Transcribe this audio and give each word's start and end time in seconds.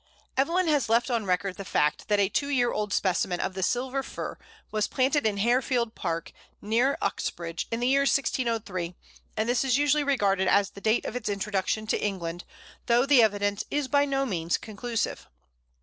Evelyn 0.35 0.67
has 0.67 0.89
left 0.89 1.11
on 1.11 1.27
record 1.27 1.57
the 1.57 1.63
fact 1.63 2.07
that 2.07 2.19
a 2.19 2.27
two 2.27 2.49
year 2.49 2.71
old 2.71 2.91
specimen 2.91 3.39
of 3.39 3.53
the 3.53 3.61
Silver 3.61 4.01
Fir 4.01 4.35
was 4.71 4.87
planted 4.87 5.27
in 5.27 5.37
Harefield 5.37 5.93
Park, 5.93 6.31
near 6.59 6.97
Uxbridge, 7.03 7.67
in 7.69 7.81
the 7.81 7.87
year 7.87 8.01
1603, 8.01 8.95
and 9.37 9.47
this 9.47 9.63
is 9.63 9.77
usually 9.77 10.03
regarded 10.03 10.47
as 10.47 10.71
the 10.71 10.81
date 10.81 11.05
of 11.05 11.15
its 11.15 11.29
introduction 11.29 11.85
to 11.85 12.03
England, 12.03 12.45
though 12.87 13.05
the 13.05 13.21
evidence 13.21 13.63
is 13.69 13.87
by 13.87 14.05
no 14.05 14.25
means 14.25 14.57
conclusive. 14.57 15.27